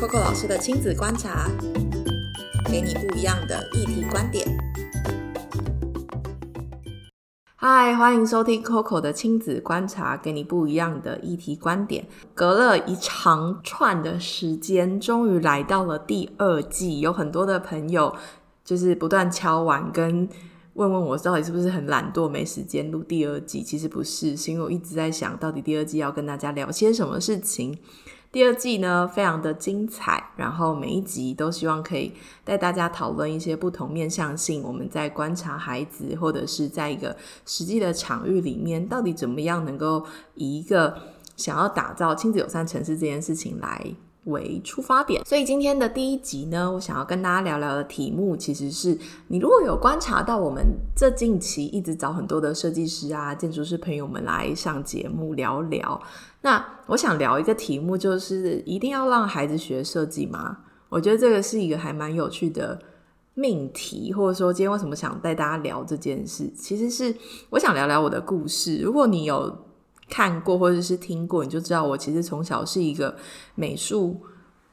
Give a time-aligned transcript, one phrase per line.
[0.00, 1.50] Coco 老师的亲子观察，
[2.70, 4.46] 给你不一样的议题观点。
[7.56, 12.06] 嗨，欢迎收听 Coco 的亲子观察，给你不一样的议题观点。
[12.32, 18.14] 隔了一长串的时间，终于来到了第二季，有很多的朋友
[18.64, 20.28] 就是不断敲完跟。
[20.74, 23.64] 问问我到底是不是很懒惰，没时间录第二季？
[23.64, 27.76] 其实不是，是因为我一直在想到底第二季要跟大家聊些什么事情。
[28.30, 32.12] 第二季呢，非常的精彩，然后每一集都希望可以
[32.44, 34.62] 带大家讨论一些不同面向性。
[34.62, 40.94] 我们在观察孩子，或者是在一个实际的场域里面，到底怎么样能够以一个
[41.36, 43.94] 想要打造亲子友善城市这件事情来。
[44.28, 48.96] 为出发点，所以今天的第一集呢，我想要跟大家聊聊的题目，其实是
[49.26, 50.64] 你如果有观察到我们
[50.96, 56.00] 这近期一直找很多的设计师啊、建筑师朋友们来上节目聊聊，
[56.42, 60.58] 那我想聊一个题目，就是一定要让孩子学设计吗？
[60.88, 62.78] 我觉得这个是一个还蛮有趣的
[63.34, 67.14] 命题，或者说今天为什么想带大家聊这件事，其实是
[67.50, 68.78] 我想聊聊我的故事。
[68.78, 69.67] 如果你有。
[70.08, 73.14] 看过或者是听过，你就知道我其实从小是一个
[73.54, 74.20] 美术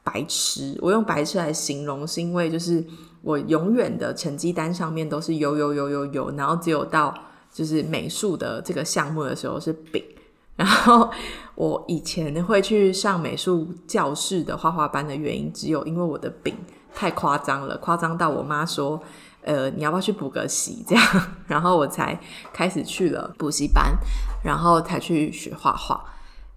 [0.02, 0.76] 白痴。
[0.80, 2.84] 我用白痴来形容，是因为就是
[3.22, 7.14] 我永远的成绩单上面都是有有有有有，然后只有到
[7.52, 10.02] 就是美术的这个项目的时候是丙。
[10.56, 11.10] 然后
[11.54, 16.54] 我以前会去上美术教室的画画班的原因，只有因为我的丙
[16.94, 19.00] 太夸张了，夸张到我妈说。
[19.46, 20.84] 呃，你要不要去补个习？
[20.86, 21.04] 这样，
[21.46, 22.18] 然后我才
[22.52, 23.96] 开始去了补习班，
[24.44, 26.04] 然后才去学画画。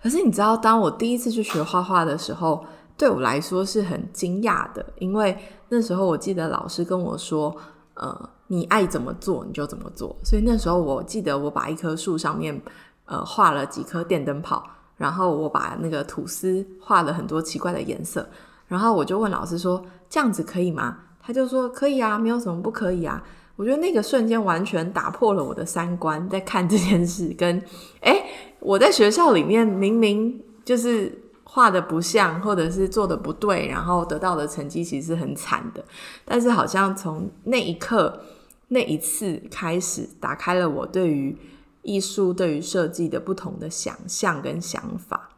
[0.01, 2.65] 可是你知道，当我第一次去学画画的时候，
[2.97, 5.37] 对我来说是很惊讶的，因为
[5.69, 7.55] 那时候我记得老师跟我说
[7.93, 12.59] ：“呃，你爱怎么做你就怎么做。”所以那时候我记得我把一棵树上面
[13.05, 14.63] 呃画了几颗电灯泡，
[14.97, 18.27] 然后我把那个吐司画了很多奇怪的颜色，
[18.67, 20.97] 然后我就问老师说：“这样子可以吗？”
[21.30, 23.23] 他就说可以啊，没有什么不可以啊。
[23.55, 27.31] 我觉得那个瞬间完全打破了我的三观，在看这件事。
[27.38, 27.63] 跟
[28.01, 28.25] 哎，
[28.59, 35.85] 我在学校里面明明就是画的不像，或者是做的不对，然后得到的成绩其实很惨的。
[36.25, 38.22] 但是好像从那一刻、
[38.69, 41.38] 那一次开始，打开了我对于
[41.84, 45.29] 艺术、对于设计的不同的想象跟想法。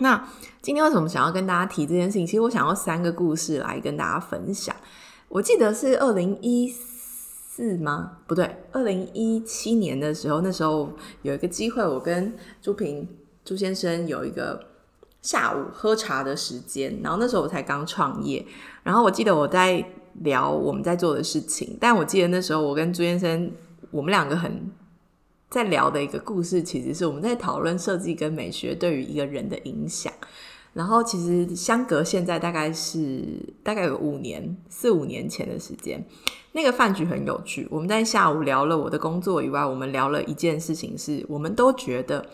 [0.00, 0.28] 那
[0.60, 2.26] 今天为什么想要跟大家提这件事情？
[2.26, 4.76] 其实我想要三个故事来跟大家分享。
[5.34, 8.18] 我记得是二零一四吗？
[8.24, 13.08] 不对，二零一七年的时候，那时候有一个机会，我跟朱平
[13.44, 14.64] 朱先生有一个
[15.22, 18.46] 下午喝茶的时间，然后那时候我才刚创业，
[18.84, 19.84] 然后我记得我在
[20.20, 23.50] 聊我们在做的事情，但我记得那时候我跟朱先生，
[23.90, 24.70] 我们两个很
[25.50, 30.12] 在聊的一个故事，其实是我们在讨论设计跟美学对于一个人的影响。
[30.74, 33.24] 然后其实相隔现在大概是
[33.62, 36.04] 大概有五年四五年前的时间，
[36.52, 37.66] 那个饭局很有趣。
[37.70, 42.26] 我们在下午聊了我的工作以外，我们聊了一件事情，是我们都觉得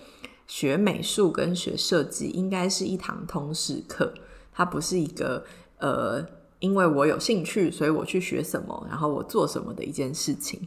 [0.47, 4.13] 学美术跟学设计应该是一堂通识课，
[4.53, 5.45] 它不是一个
[5.79, 6.25] 呃，
[6.61, 10.67] 因为我有兴趣，所以我去学什么，然后我做什么的一件事情。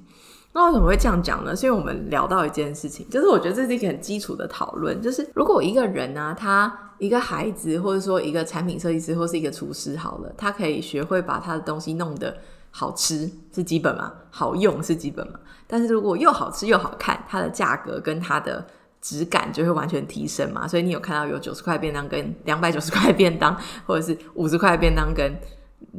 [0.53, 1.55] 那为什么会这样讲呢？
[1.55, 12.37] 是因为我们聊到一件事情，就是我觉得这是一个很基础的讨论，就是如果一个人呢，他一个孩子，或者说一个产品设计师，或是一个厨师，好了，他可以学会把他的东西弄得
[12.69, 14.13] 好吃，是基本嘛？
[14.29, 15.39] 好用是基本嘛？
[15.65, 18.63] 但是如果又好吃又好看，它的价格跟它的
[19.01, 20.67] 质感就会完全提升嘛？
[20.67, 25.35] 所以你有看到有九十块便当跟两百九十块便当，或者是五十块便当跟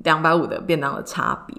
[0.05, 1.57] 两百五的便当的差别。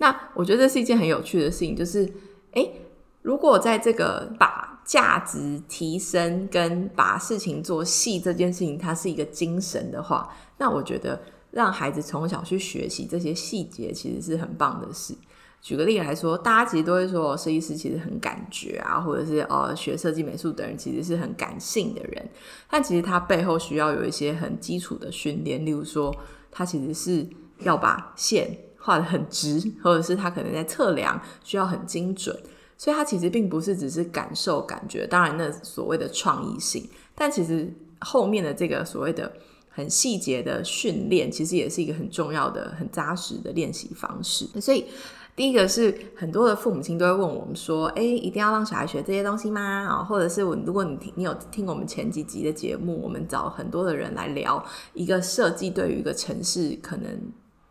[0.00, 2.10] 那我觉得这是一件很有趣的事情，就是，
[2.52, 2.72] 诶，
[3.20, 15.14] 如果在这个把价值提升跟把事情做细这件事情，它是一个精神的话，那我觉得让孩子从小去学习这些细节，其实是很棒的事。
[15.60, 22.26] 举个例来说，大家其实都会说，设计师其实很感觉啊，或者是呃，学设计美术的人其实是很感性的人，
[22.70, 26.16] 但其实他背后需要有一些很基础的训练，例如说，
[26.50, 28.56] 他其实是要把线。
[28.82, 32.34] 画的很直，或者是他可能在测量需要很精准，
[32.78, 39.30] 所以他其实并不是只是感受感觉，当然那所谓的创意性，但其实后面的这个所谓的
[39.68, 44.46] 很细节的训练，其实也是一个很重要的、很扎实的练习方式。
[44.58, 44.86] 所以
[45.36, 57.06] 第一个是很多的父母亲都会问我们说：“哎，一定要让小孩学这些东西吗？”啊，或者是我如果你听你有听我们前几集的节目，我们找很多的人来聊一个设计对于一个城市可能。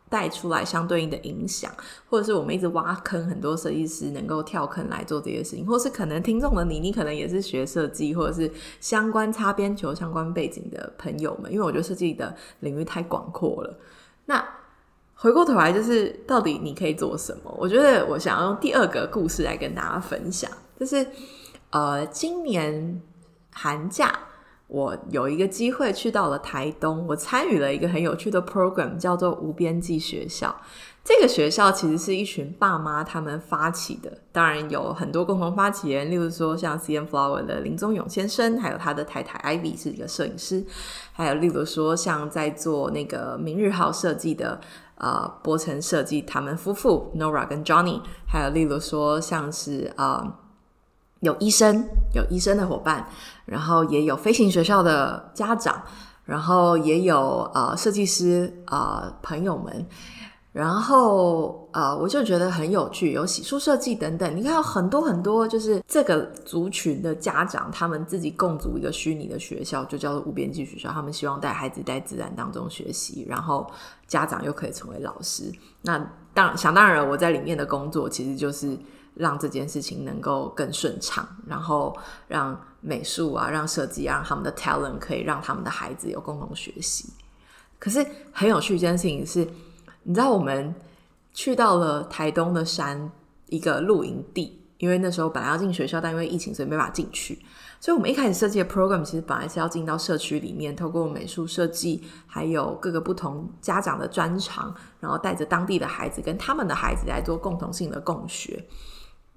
[0.10, 1.72] 带出来相对应的影响，
[2.10, 13.80] 或者是我们一直挖坑，很多设计师能够跳坑来做这些事情，或是可能听众的你，你可能也是学设计，或者是相关擦边球、相关背景的朋友们，因为我觉得设计的领域太广阔了。
[14.26, 14.44] 那
[15.14, 17.56] 回过头来，就是到底你可以做什么？
[17.58, 21.06] 我觉得我想要用第二个故事来跟大家分享，就是
[21.72, 23.02] 呃，今年
[23.52, 24.18] 寒假
[24.70, 30.56] 我有一个机会去到了台东，我参与了一个很有趣的 program，叫做无边际学校。
[31.04, 40.64] 这个学校其实是一群爸妈他们发起的，当然有很多共同发起人，例如说像 C N Flower 的林宗勇先生，还有他的太太 Ivy 是一个摄影师，
[41.12, 44.62] 还有例如说像在做那个明日号设计的。
[45.02, 50.22] 呃，波城设计他们夫妇 Nora 跟 Johnny，还有例如说像是呃
[51.22, 53.08] 有医生有医生的伙伴，
[53.46, 55.82] 然后也有飞行学校的家长，
[56.26, 59.86] 然后也有呃设计师啊朋友们。
[60.52, 64.36] 然后，呃，我就觉得很有趣，有洗漱设计等等。
[64.36, 70.90] 你看，有很多很多，就是这个族群的家长，他们自己共组一个虚拟的学校，就叫做无边际学校。
[70.90, 73.70] 他们希望带孩子在自然当中学习，然后
[74.08, 75.52] 家长又可以成为老师。
[75.84, 78.76] 那当想当然，我在里面的工作其实就是
[79.20, 81.96] 让这件事情能够更顺畅，然后
[82.28, 87.14] 让美术啊，让设计，让他们的 talent 可以让他们的孩子有共同学习。
[87.78, 89.48] 可是很有趣一件事情是。
[90.04, 90.74] 你知道我们
[91.34, 93.12] 去到了台东的山
[93.48, 97.38] 一个露营地，因为那时候本来要进学校，但因为疫情所以没法进去。
[97.82, 108.66] 所以我们一开始设计的 program 其实本来是要进到社区里面，透过美术设计，还有各个不同家长的专长，然后带着当地的孩子跟他们的孩子来做共同性的共学。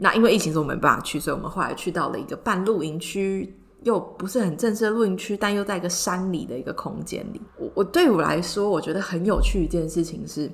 [0.02, 3.56] 那因为疫情，所以我们没办法去，所以我们后来去到了一个半露营区。
[3.84, 7.42] 又不是很正式的露营区，但又在一个山里的一个空间里。
[7.56, 10.48] 我我对我来说，我觉得很有趣一件事情是，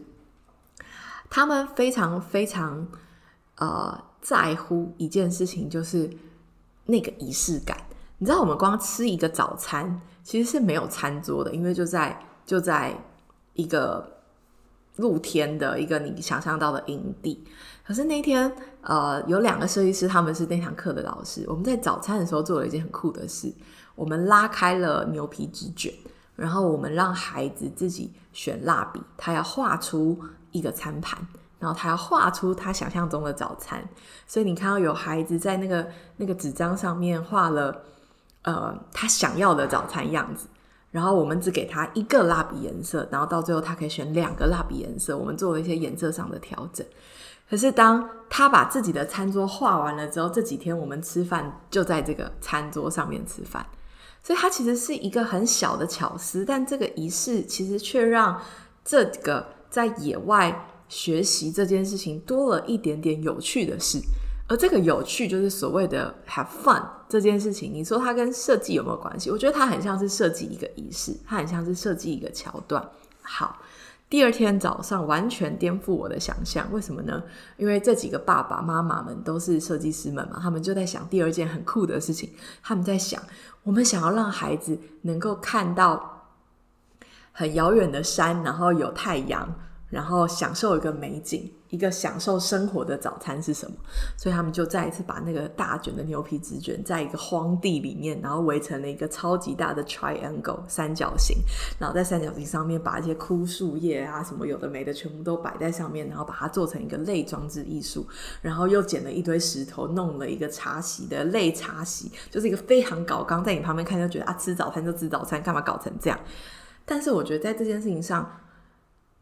[1.28, 2.88] 他们非常非常
[3.56, 6.10] 呃在乎一件事情，就是
[6.86, 7.76] 那个仪式感。
[8.16, 12.98] 你知道，我们光吃一个早餐其实是没有餐桌的，因为就在就在
[13.52, 14.17] 一个
[14.98, 17.44] 露天的一个你想象到的营地。
[17.84, 18.52] 可是那天，
[18.82, 21.44] 呃，有两个设计师，他们是那堂课的老师。
[21.48, 23.50] 我们在早餐的时候做了一件很酷的事，
[23.94, 25.90] 我们拉开了牛皮纸卷，
[26.36, 30.20] 然后我们让孩子自己选蜡笔，他要画出
[30.52, 31.18] 一个餐盘，
[31.58, 33.82] 然后他要画出他想象中的早餐。
[34.26, 37.74] 所以你看到有孩子在那个那个纸张上面画了，
[38.42, 40.46] 呃，他想要的早餐样子。
[40.98, 45.16] 然后我们只给他一个蜡笔颜色，然后到最后他可以选两个蜡笔颜色。
[45.16, 46.84] 我们做了一些颜色上的调整。
[47.48, 53.64] 可是，当他把自己的餐桌画完了之后，这几天我们吃饭就在这个餐桌上面吃饭，
[54.24, 58.42] 所以它其实是一个很小的巧思，但这个仪式其实却让
[58.84, 64.00] 这个在野外学习这件事情多了一点点有趣的事。
[64.48, 69.30] 而这个有趣就是所谓的 have fun 这件事情，你说它跟设计有没有关系？
[69.30, 72.84] 我觉得它很像是设计一个仪式，它很像是设计一个桥段。
[73.22, 73.60] 好。
[74.10, 77.22] 第二天早上完全颠覆我的想象，为什么呢？
[77.58, 82.32] 因为这几个爸爸妈妈们都是设计师们嘛，他们就在想第二件很酷的事情。
[82.62, 83.22] 他们在想，
[83.64, 86.24] 我们想要让孩子能够看到
[87.32, 89.46] 很遥远的山，然后有太阳。
[89.90, 93.76] 然后享受一个美景，一个享受生活的早餐是什么？
[94.16, 101.36] 所以他们就再一次把那个大卷的牛皮纸卷，在一个荒地里面，然后围成了一个超级大的 triangle 三角形，
[101.78, 108.06] 然后在三角形上面把一些枯树叶啊什么有的没的全部都摆在上面，然后把它做成一个类装置艺术，
[108.40, 116.18] 然后又捡了一堆石头，弄了一个茶席的类茶席，就是一个非常搞刚，在你旁边看就觉得啊，吃早餐就吃早餐，干嘛搞成这样？
[116.86, 118.40] 但是我觉得在这件事情上。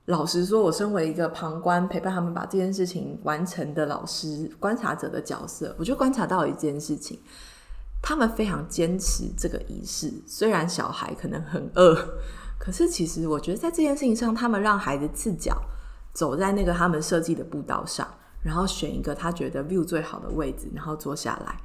[0.07, 7.19] 老实说，我身为一个旁观陪伴他们把这件事情完成的老师、观察者的角色，我就观察到一件事情：
[8.01, 10.13] 他们非常坚持这个仪式。
[10.25, 11.97] 虽然小孩可能很饿，
[12.57, 15.61] 可是其实我觉得在这件事情上，他们让孩子赤脚
[16.13, 18.07] 走在那个他们设计的步道上，
[18.43, 21.61] 然后选一个他觉得 view 最好的位置，然后坐下来，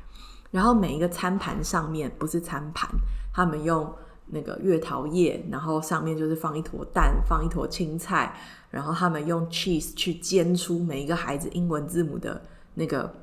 [0.50, 2.90] 然后每一个餐盘上面不是餐盘，
[3.32, 3.88] 他们用。
[4.32, 8.36] 那个月桃叶，然后上面就是放一坨蛋，放一坨青菜，
[8.70, 12.42] 然后他们用 cheese 去煎出每一个孩子英文字母的
[12.74, 13.14] 那个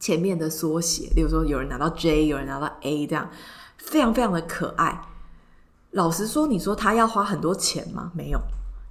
[0.00, 3.30] 前面的缩写，例如说有人拿到 J，有人拿到 A，这样
[3.76, 5.00] 非常非常的可爱。
[5.92, 8.10] 老实说，你说他要花很多钱吗？
[8.14, 8.40] 没有，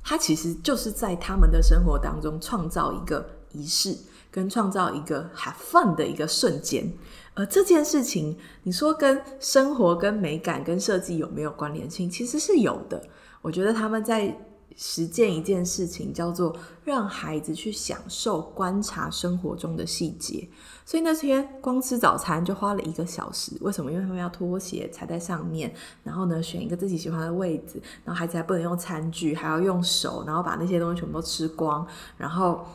[0.03, 3.97] 他其实就是在他们的生活当中创造一个仪式，
[4.31, 6.91] 跟创造一个 have fun 的一个瞬间。
[7.33, 12.09] 而这件事情，你说跟生活、跟美感、跟设计有没有关联性？
[12.09, 13.01] 其实是有的。
[13.41, 14.37] 我觉得他们在
[14.75, 20.47] 实践一件事情，叫做让孩子去享受观察生活中的细节。
[20.85, 23.53] 所以那天光吃早餐就花了一个小时。
[23.61, 23.89] 为什么？
[23.91, 25.73] 因为他们要脱鞋踩在上面，
[26.03, 31.87] 然后呢选一个自己喜欢的位置，然后孩子还不能用餐具，还要用手，然后把那些东西全部都吃光。
[32.17, 32.65] 然后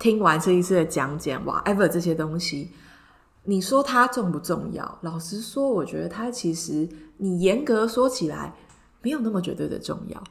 [0.00, 2.70] 听完这一次的讲解，哇，ever 这些东西，
[3.44, 4.98] 你说它重不重要？
[5.02, 6.88] 老实说，我觉得它其实
[7.18, 8.54] 你严格说起来，
[9.02, 10.24] 没有那么绝对的重要。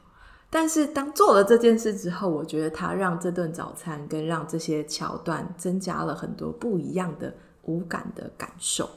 [0.50, 8.90] 但是当做了这件事之后，我觉得他让这顿早餐跟让这些桥段增加了很多不一样的无感的感受。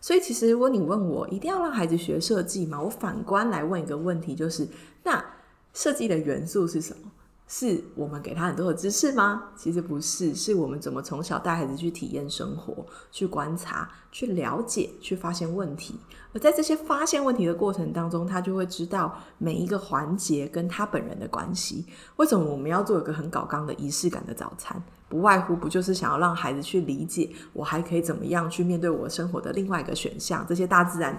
[0.00, 2.82] 所以，其实如果你问我一定要让孩子学设计吗？
[2.82, 4.66] 我反观来问一个问题，就是
[5.04, 5.24] 那
[5.72, 7.12] 设计的元素是什么？
[7.48, 9.44] 是我们给他很多的知识吗？
[9.56, 15.94] 其实不是，是我们怎么从小带孩子去体验生活、去观察、去了解、去发现问题。
[16.32, 21.86] 而在这些发现问题的过程当中，他就会知道每一个环节跟他本人的关系。
[22.16, 24.82] 为什么我们要做一个很搞纲的仪式感的早餐？
[25.08, 30.44] 不外乎不就是想要让孩子去理解，我还可以怎么样去面对我生活的另外一个选项？
[30.48, 31.16] 这些大自然。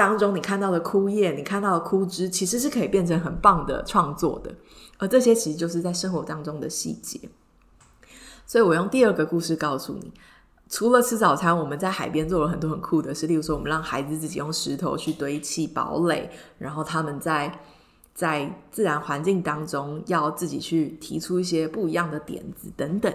[0.00, 4.50] 当中你看到的枯叶，你看到的枯枝，其实是可以变成很棒的创作的。
[4.96, 7.20] 而这些其实就是在生活当中的细节。
[8.46, 10.10] 所以我用第二个故事告诉你：
[10.70, 13.26] 除了吃早餐，我们在海边做了很多很酷的事。
[13.26, 17.60] 例如说，我们让孩子自己用石头去堆砌堡垒，然后他们在
[18.14, 23.14] 在自然环境当中要自己去提出一些不一样的点子等等。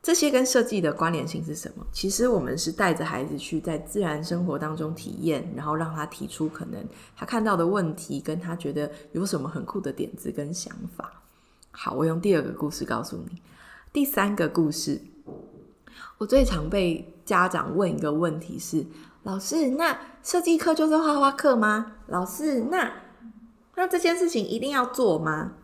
[0.00, 1.84] 这些跟设计的关联性是什么？
[1.92, 6.82] 其实我们是带着孩子去在自然生活当中体验，然后让他提出可能
[7.16, 11.22] 他看到的问题，跟他觉得有什么很酷的点子跟想法。
[11.70, 13.42] 好，我用第二个故事告诉你。
[13.92, 15.00] 第三个故事，
[16.18, 18.86] 我最常被家长问一个问题是：
[19.24, 21.96] 老师，那设计课就是画画课吗？
[22.06, 22.92] 老师，那
[23.74, 25.54] 那这件事情一定要做吗？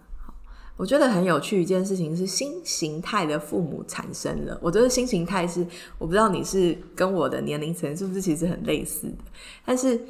[0.76, 4.58] 我觉得很有趣一件事情是新形态的父母产生了。
[4.60, 5.66] 我觉得新形态是
[5.98, 9.24] 我不知道你是跟我的年龄层是不是其实很类似的，
[9.64, 10.00] 但是。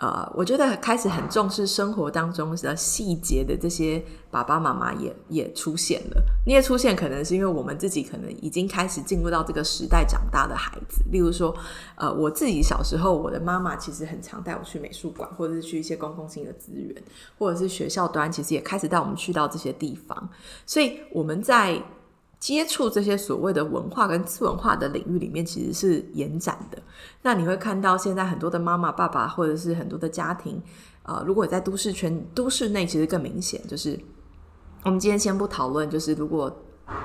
[0.00, 6.22] 呃，我觉得开始很重视生活当中的细节的这些爸爸妈妈也也出现了。
[6.46, 11.04] 你也出现，可能是因为我们自己可能已经开始进入到这个时代长大的孩子。
[11.10, 11.54] 例如说，
[11.96, 16.96] 呃，我自己小时候，我的妈妈其实很常带我去美术馆，或者是去一些公共性的资源，
[17.38, 20.30] 或者是学校端，其实也开始带我们去到这些地方。
[20.64, 21.82] 所以我们在。
[22.40, 26.78] 接触这些所谓的文化跟次文化的领域里面，其实是延展的。
[27.20, 30.60] 那你会看到现在很多的妈妈、爸爸，或者是很多的家庭，
[31.02, 33.60] 呃，如果在都市圈、都市内，其实更明显。
[33.68, 34.00] 就是
[34.84, 36.50] 我们今天先不讨论，就是如果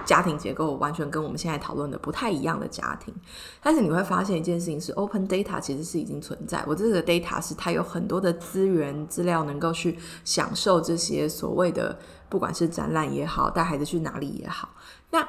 [0.06, 3.14] 家庭结构完全跟我们现在讨论的不太一样的家庭，
[3.62, 6.64] 但是你会发现一件事情是，open data 其实是已经存在。
[6.68, 11.98] 我这个 data 是它有很多的资源资料，能够去享受这些所谓的，
[12.30, 14.70] 不管是展览也好，带孩子去哪里也好。
[15.10, 15.28] 那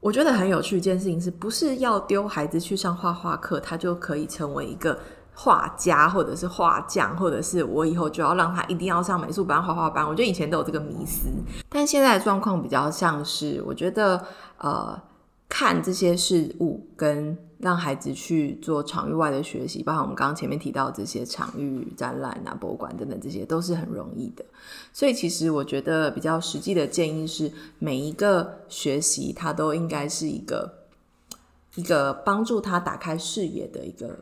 [0.00, 4.98] 我觉得很有趣一件事情，是不是要丢孩子去上画画课，他就可以成为一个
[5.34, 10.06] 画家，或者是画匠，或者是我以后就要让他一定要上美术班、画画班？
[10.06, 11.28] 我觉得以前都有这个迷思，
[11.68, 14.24] 但现在的状况比较像是，我觉得
[14.58, 15.00] 呃，
[15.48, 17.36] 看这些事物跟。
[17.58, 24.44] 让孩子去做场域外的学习，包括我们刚刚前面提到这些场域展览啊、博物馆等等，这些都是很容易的。
[24.92, 30.70] 所以，其实我觉得比较实际的建议是，每一个学习它都应该是一个
[31.76, 34.18] 一个帮助他打开视野的一个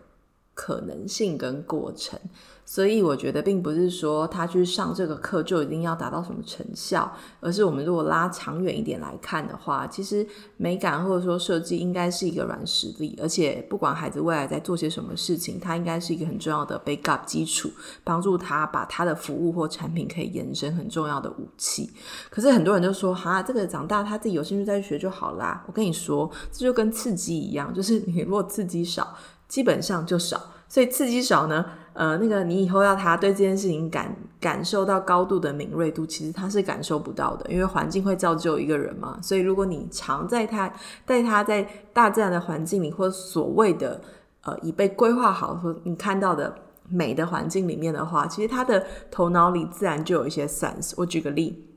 [0.54, 2.18] 可能性跟过程。
[2.64, 17.68] 所以我觉得，并不是说他去上这个课就一定要达到什么成效，而是我们如果拉长远一点来看的话，其实美感或者说设计应该是一个软实力，而且不管孩子未来在做些什么事情，它应该是一个很重要的 backup 基础，
[18.04, 21.90] 帮助他把他的服务或产品可以延伸很重要的武器。
[22.30, 29.14] 可是很多人就说：“哈，这个长大他自己有兴趣再去学就好啦。”我跟你说，这就跟刺激一样，就是你如果刺激少，
[29.52, 30.40] 基本上就少。
[30.66, 31.62] 所以刺激少呢？
[31.92, 39.18] 呃，那个你以后要他对这件事情感感受到高度的敏锐度，其实他是感受不到的，因为环境会造就一个人嘛。
[39.20, 40.72] 所以如果你常在他
[41.04, 44.00] 带他在大自然的环境里，或所谓的
[44.44, 46.54] 呃已被规划好或你看到的
[46.88, 50.94] 美的环境里面的话，其实他的头脑里自然就有一些 sense。
[50.96, 51.68] 我举个例。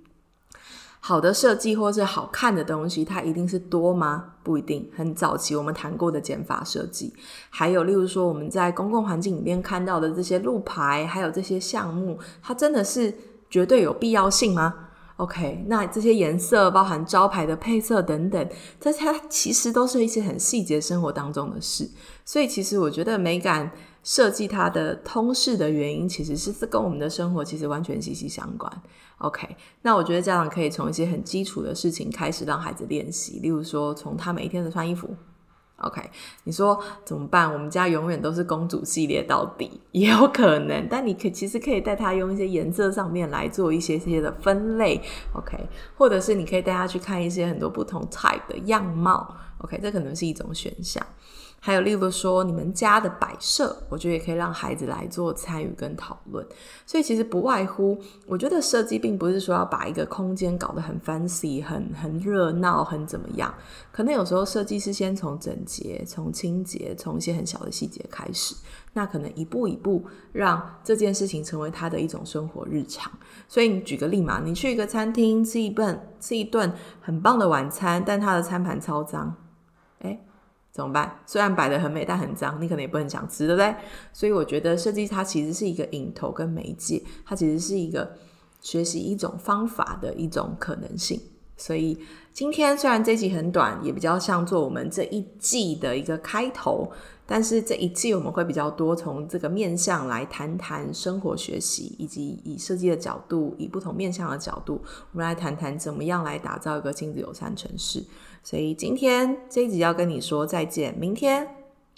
[1.08, 4.34] 好的设计或是好看的东西，它一定是多吗？
[4.42, 4.90] 不一定。
[4.98, 7.14] 很早期我们谈过的减法设计，
[7.52, 13.14] 还有例如说我们在公共环境里面看到的这些路牌，还有这些项目，它真的是
[13.52, 14.74] 绝对有必要性吗
[15.18, 18.50] ？OK，那这些颜色，包含招牌的配色等等，
[18.82, 21.88] 这它其实都是一些很细节生活当中的事。
[22.26, 23.72] 所以其实我觉得美感。
[24.06, 28.72] 设计它的通识的原因，其实是是跟我们的生活其实完全息息相关。
[29.18, 35.10] OK，那我觉得家长可以从一些很基础的事情开始让孩子练习，例如说从他每一天的穿衣服。
[35.78, 36.02] OK，
[36.46, 37.52] 你说怎么办？
[37.52, 40.88] 我们家永远都是公主系列到底，也有可能。
[40.90, 45.02] 但你可其实可以带他用一些颜色上面来做一些些的分类
[45.34, 51.06] ，OK，或者是你可以带他去看一些很多不同彩的样貌，OK，这可能是一种选项。
[51.60, 56.46] 还有，例如说你们家的摆设，我觉得也可以让孩子来做参与跟讨论。
[56.86, 57.98] 所以其实不外乎，
[58.28, 63.52] 我觉得设计并不是说要把一个空间搞得很 fancy、很很热闹、很怎么样。
[63.92, 68.54] 可能有时候设计是先从整洁、从清洁、从一些很小的细节开始，
[68.94, 73.12] 那可能一步一步让这件事情成为他的一种生活日常。
[73.48, 76.72] 所以你举个例嘛，你去一个餐厅吃一顿吃一顿
[77.02, 79.36] 很棒的晚餐，但他的餐盘超脏，
[80.76, 81.20] 怎么办？
[81.26, 83.74] 虽然摆的很美，但很脏，你可能也不很想吃，对不对？
[84.12, 88.12] 所以我觉得设计它其实是一个引头跟媒介，它其实是一个
[88.60, 91.18] 学习一种方法的一种可能性。
[91.56, 91.98] 所以
[92.34, 96.92] 今天虽然这集很短，也比较像做我们这一季的一个开头，
[97.26, 104.82] 但是这一季我们会比较多从这个面向来谈谈生活学习，以及以设计的角度，以不同面向的角度，
[105.14, 108.04] 我们来谈谈怎么样来打造一个亲子友善城市。
[108.46, 111.48] 所以今天这一集要跟你说再见，明天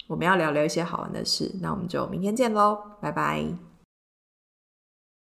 [0.06, 3.67] 我们要聊聊一些好玩的事，那我们就明天见喽，拜拜。